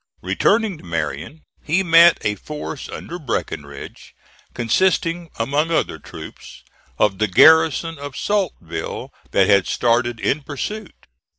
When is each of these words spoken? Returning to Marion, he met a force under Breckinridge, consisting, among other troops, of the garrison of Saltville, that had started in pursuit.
Returning 0.23 0.79
to 0.79 0.83
Marion, 0.83 1.43
he 1.63 1.83
met 1.83 2.17
a 2.21 2.33
force 2.33 2.89
under 2.89 3.19
Breckinridge, 3.19 4.15
consisting, 4.55 5.29
among 5.37 5.69
other 5.69 5.99
troops, 5.99 6.63
of 6.97 7.19
the 7.19 7.27
garrison 7.27 7.99
of 7.99 8.17
Saltville, 8.17 9.13
that 9.29 9.45
had 9.47 9.67
started 9.67 10.19
in 10.19 10.41
pursuit. 10.41 11.05